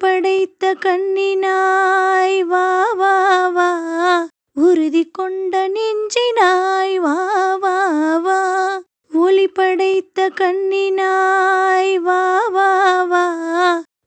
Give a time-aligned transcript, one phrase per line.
[0.00, 4.28] படைத்த கண்ணினாய் வா வா வா.
[4.56, 7.14] உறுதி கொண்ட நெஞ்சினாய் வா
[7.56, 8.80] வா வா.
[9.14, 13.24] ஒளி படைத்த கண்ணினாய் வா வா வா.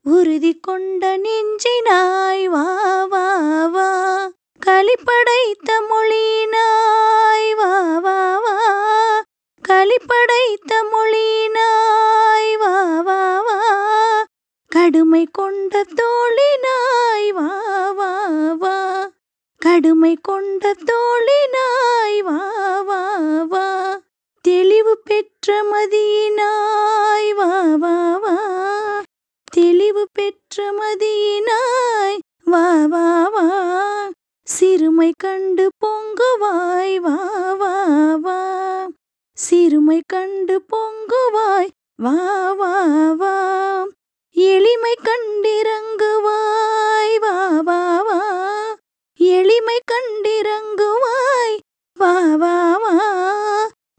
[0.04, 3.88] உறுதி கொண்ட நெஞ்சினாய் வா வா வா.
[4.58, 8.56] களி படைத்த மொழியினாய் வா வா வா.
[9.62, 13.69] களி படைத்த மொழியினாய் வா வா வா.
[14.80, 17.48] கடுமை கொண்ட தோழினாய் வா
[17.98, 18.12] வா
[18.54, 18.76] வா
[19.60, 22.36] கடுமை கொண்ட தோழினாய் வா
[22.88, 23.00] வா
[23.44, 23.66] வா
[24.44, 27.50] தெளிவு பெற்ற மதியினாய் வா
[27.82, 27.92] வா
[28.24, 28.34] வா
[29.52, 33.04] தெளிவு பெற்ற மதியினாய் வா வா
[33.36, 33.46] வா
[34.46, 37.16] சிறுமை கண்டு பொங்குவாய் வா
[37.54, 37.76] வா
[38.24, 38.40] வா
[39.38, 42.18] சிறுமை கண்டு பொங்குவாய் வா
[42.54, 42.74] வா
[43.14, 43.36] வா
[44.50, 48.20] எளிமை கண்டிறங்குவாய் வா வா வா.
[49.16, 51.60] எளிமை கண்டிறங்குவாய்
[51.96, 53.08] வா வா வா.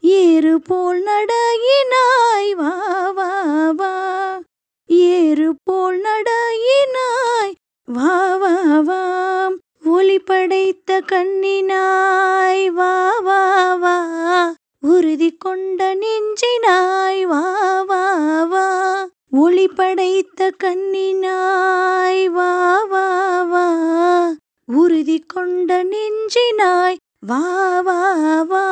[0.02, 4.40] ஏறு போல் நடையினாய் வா வா வா.
[4.88, 7.54] ஏறு போல் நடையினாய்
[7.86, 9.50] வா வா வா.
[9.86, 14.56] ஒளி படைத்த கண்ணினாய் வா வா வா.
[14.82, 18.91] உறுதி கொண்ட நெஞ்சினாய் வா வா வா.
[19.34, 24.34] ஒளி படைத்த கண்ணினாய் வா வா வா.
[24.66, 28.66] உறுதி கொண்ட நெஞ்சினாய் வா வா வா.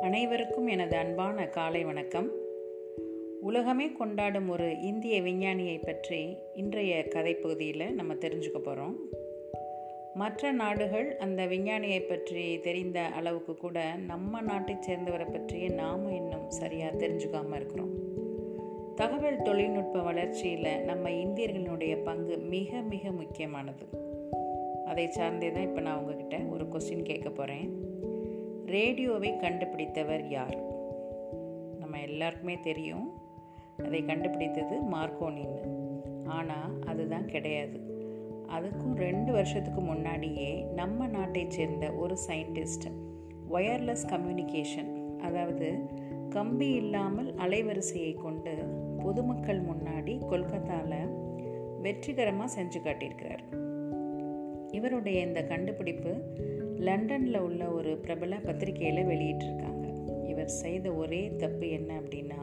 [0.00, 2.30] அனைவருக்கும் எனது அன்பான காலை வணக்கம்.
[3.40, 9.17] உலகமே கொண்டாடும் ஒரு இந்திய விஞ்ஞானியை பற்றி இன்றைய கதை பகுதியில் நம்ம தெரிஞ்சுக்க போகிறோம்
[10.18, 16.98] மற்ற நாடுகள் அந்த விஞ்ஞானியை பற்றி தெரிந்த அளவுக்கு கூட நம்ம நாட்டை சேர்ந்தவரை பற்றிய நாம் இன்னும் சரியாக
[16.98, 17.92] தெரிஞ்சுக்காமல் இருக்கிறோம்.
[18.94, 23.86] தகவல் தொழில்நுட்ப வளர்ச்சியில் நம்ம இந்தியர்களுடைய பங்கு மிக மிக முக்கியமானது.
[24.86, 27.68] அதை சார்ந்தே தான் இப்போ நான் உங்ககிட்ட ஒரு கொஸ்டின் கேட்க போகிறேன்
[28.66, 30.58] ரேடியோவை கண்டுபிடித்தவர் யார்?
[31.78, 33.12] நம்ம எல்லாருக்குமே தெரியும்.
[33.84, 35.62] அதை கண்டுபிடித்தது மார்க்கோனின்னு
[36.26, 37.87] ஆனால் அதுதான் கிடையாது.
[38.56, 42.86] அதுக்கும் ரெண்டு வருஷத்துக்கு முன்னாடியே நம்ம நாட்டை சேர்ந்த ஒரு சயின்டிஸ்ட்
[43.50, 44.90] ஒயர்லெஸ் கம்யூனிகேஷன்
[45.22, 45.68] அதாவது
[46.30, 48.54] கம்பி இல்லாமல் அலைவரிசையை கொண்டு
[49.04, 51.12] பொதுமக்கள் முன்னாடி கொல்கத்தாவில்
[51.82, 53.44] வெற்றிகரமாக செஞ்சு காட்டியிருக்கிறார்.
[54.70, 56.12] இவருடைய இந்த கண்டுபிடிப்பு
[56.78, 59.86] லண்டனில் உள்ள ஒரு பிரபல பத்திரிகையில் வெளியிட்டிருக்காங்க.
[60.26, 62.40] இவர் செய்த ஒரே தப்பு என்ன அப்படின்னா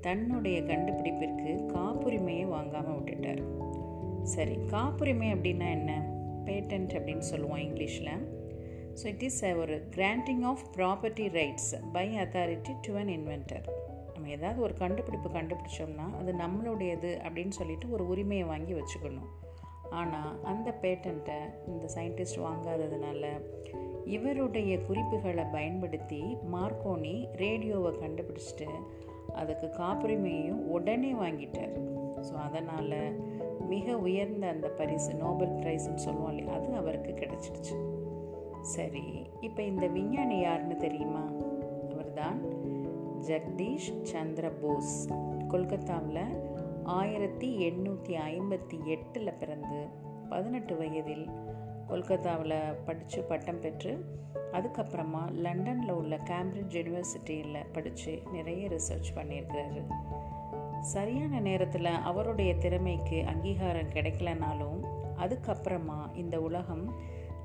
[0.00, 3.42] தன்னுடைய கண்டுபிடிப்பிற்கு காப்புரிமையை வாங்காமல் விட்டுட்டார்.
[4.24, 5.92] சரி காப்புரிமை அப்படின்னா என்ன?
[6.44, 8.40] பேட்டன்ட் அப்படின்னு சொல்லுவோம் இங்கிலீஷில்.
[8.94, 13.66] ஸோ இட் இஸ் ஒரு granting of property rights by authority to an inventor
[14.12, 19.30] நம்ம ஏதாவது ஒரு கண்டுபிடிப்பு கண்டுபிடிச்சோம்னா அது நம்மளுடையது அப்படின்னு சொல்லிட்டு ஒரு உரிமையை வாங்கி வச்சுக்கணும்.
[19.90, 23.26] ஆனால் அந்த பேட்டண்ட்டை இந்த சயின்டிஸ்ட் வாங்காததுனால
[24.04, 28.68] இவருடைய குறிப்புகளை பயன்படுத்தி மார்க்கோனி ரேடியோவை கண்டுபிடிச்சிட்டு
[29.32, 31.74] அதுக்கு காப்புரிமையையும் உடனே வாங்கிட்டார்.
[32.20, 33.22] ஸோ அதனால்
[33.72, 36.58] மிக உயர்ந்த அந்த பரிசு நோபல் ப்ரைஸ்ன்னு சொல்லுவோம் இல்லையா?
[36.58, 37.76] அது அவருக்கு கிடச்சிடுச்சு.
[38.60, 39.06] சரி
[39.40, 41.24] இப்போ இந்த விஞ்ஞானி யாருன்னு தெரியுமா?
[41.92, 42.38] அவர் தான்
[43.26, 45.10] ஜெகதீஷ் சந்திர போஸ்.
[45.48, 46.24] கொல்கத்தாவில்
[46.84, 49.86] ஆயிரத்தி எண்ணூற்றி ஐம்பத்தி எட்டில் பிறந்து
[50.28, 51.26] பதினெட்டு வயதில்
[51.86, 54.04] கொல்கத்தாவில் படித்து பட்டம் பெற்று
[54.52, 59.82] அதுக்கப்புறமா லண்டனில் உள்ள கேம்பிரிட்ஜ் யூனிவர்சிட்டியில் படித்து நிறைய ரிசர்ச் பண்ணியிருக்கிறாரு.
[60.82, 64.80] சரியான நேரத்தில் அவருடைய திறமைக்கு அங்கீகாரம் கிடைக்கலனாலும்
[65.16, 66.94] அதுக்கப்புறமா இந்த உலகம்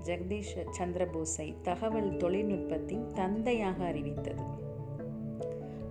[0.06, 4.44] ஜெகதீஷ் சந்திரபோஸை தகவல் தொழில்நுட்பத்தின் தந்தையாக அறிவித்தது.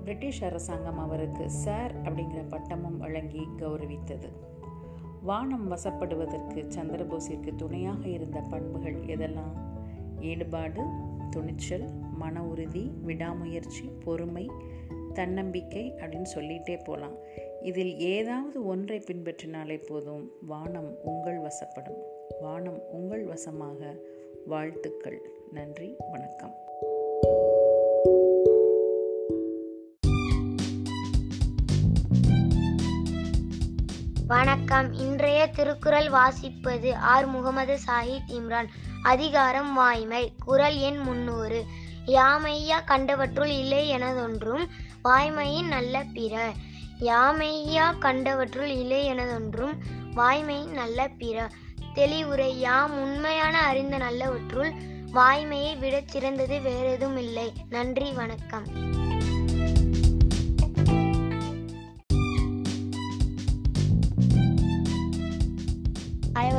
[0.00, 4.28] பிரிட்டிஷ் அரசாங்கம் அவருக்கு சார் அப்படிங்கிற பட்டமும் வழங்கி கௌரவித்தது.
[5.22, 9.56] வானம் வசப்படுவதற்கு சந்திரபோஸிற்கு துணையாக இருந்த பண்புகள் எதெல்லாம்?
[10.20, 10.82] ஈடுபாடு
[11.30, 14.50] துணிச்சல் மன உறுதி விடாமுயற்சி பொறுமை
[15.16, 17.16] தன்னம்பிக்கை அப்படின்னு சொல்லிகிட்டே போகலாம்
[17.62, 20.30] இதில் ஏதாவது ஒன்றை பின்பற்றினாலே போதும்.
[20.40, 22.02] வானம் உங்கள் வசப்படும்.
[22.40, 23.96] வானம் உங்கள் வசமாக.
[24.46, 25.20] வாழ்த்துக்கள்.
[25.52, 25.96] நன்றி.
[26.10, 26.54] வணக்கம்.
[34.26, 34.92] வணக்கம்.
[34.92, 37.26] இன்றைய திருக்குறள் வாசிப்பது ஆர்.
[37.26, 38.66] முகமது சாஹித் இம்ரான்.
[39.02, 40.32] அதிகாரம் வாய்மை.
[40.44, 41.64] குரல் எண் முன்னூறு.
[42.06, 44.66] யாமையா கண்டவற்றுள் இல்லை எனதொன்றும்
[45.04, 46.52] வாய்மையின் நல்ல பிற.
[47.00, 49.72] யாமையா கண்டவற்றுள் இல்லை எனதொன்றும்
[50.16, 51.48] வாய்மையின் நல்ல பிற.
[51.94, 54.72] தெளிவுரை யாம் உண்மையான அறிந்த நல்லவற்றுள்
[55.12, 57.52] வாய்மையை விடச் சிறந்தது வேறெதும் இல்லை.
[57.70, 58.66] நன்றி வணக்கம்.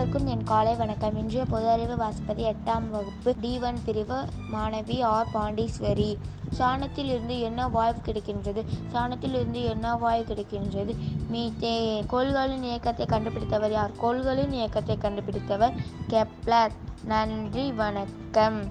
[0.07, 1.17] அனைவருக்கும் என் காலை வணக்கம்.
[1.17, 3.35] இன்றைய பொது அறிவு வாசிப்பது எட்டாம் வகுப்பு.
[3.41, 6.17] டி ஒன் பிரிவு மாணவி ஆர் பாண்டீஸ்வரி.
[6.59, 8.63] சாணத்தில் இருந்து என்ன வாய்வு கிடைக்கின்றது?
[8.93, 10.95] சாணத்தில் இருந்து என்ன வாய்வு கிடைக்கின்றது?
[11.31, 12.05] மீத்தே.
[12.05, 13.91] கோள்களின் இயக்கத்தை கண்டுபிடித்தவர் யார்?
[14.01, 15.73] கோள்களின் இயக்கத்தை கண்டுபிடித்தவர்
[16.09, 16.71] கெப்லர்.
[17.03, 17.71] நன்றி.
[17.71, 18.63] வணக்கம்.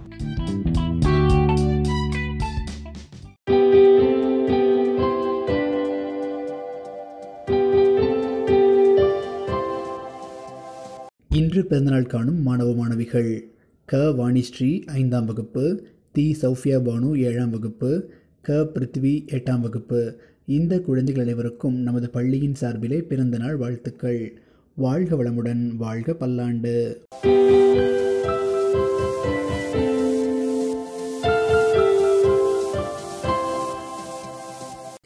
[11.36, 13.48] இன்று பிறந்தநாள் காணும் மாணவ மாணவிகள்.
[13.84, 13.96] க.
[13.96, 15.86] வாணிஸ்ரீ ஐந்தாம் வகுப்பு.
[16.12, 16.36] தி.
[16.42, 18.10] சௌஃபியா பானு ஏழாம் வகுப்பு.
[18.40, 18.54] க.
[18.54, 20.16] பிருத்வி எட்டாம் வகுப்பு.
[20.46, 24.40] இந்த குழந்தைகள் அனைவருக்கும் நமது பள்ளியின் சார்பிலே பிறந்தநாள் வாழ்த்துக்கள்.
[24.74, 27.02] வாழ்க வளமுடன் வாழ்க பல்லாண்டு.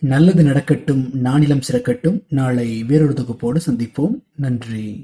[0.01, 2.23] நல்லது நடக்கட்டும் நானிலம் சிறக்கட்டும்.
[2.29, 4.23] நாளை வேறொரு தொகுப்போடு சந்திப்போம்.
[4.37, 4.99] நன்றி.